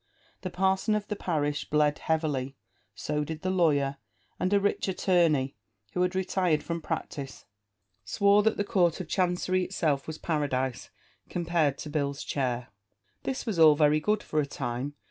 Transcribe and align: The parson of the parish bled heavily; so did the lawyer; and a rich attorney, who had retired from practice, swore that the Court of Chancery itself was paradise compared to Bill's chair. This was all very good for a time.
The 0.41 0.49
parson 0.49 0.95
of 0.95 1.07
the 1.09 1.15
parish 1.15 1.69
bled 1.69 1.99
heavily; 1.99 2.55
so 2.95 3.23
did 3.23 3.43
the 3.43 3.51
lawyer; 3.51 3.97
and 4.39 4.51
a 4.51 4.59
rich 4.59 4.87
attorney, 4.87 5.57
who 5.93 6.01
had 6.01 6.15
retired 6.15 6.63
from 6.63 6.81
practice, 6.81 7.45
swore 8.03 8.41
that 8.41 8.57
the 8.57 8.63
Court 8.63 8.99
of 8.99 9.07
Chancery 9.07 9.63
itself 9.63 10.07
was 10.07 10.17
paradise 10.17 10.89
compared 11.29 11.77
to 11.77 11.91
Bill's 11.91 12.23
chair. 12.23 12.69
This 13.25 13.45
was 13.45 13.59
all 13.59 13.75
very 13.75 13.99
good 13.99 14.23
for 14.23 14.39
a 14.39 14.45
time. 14.47 14.95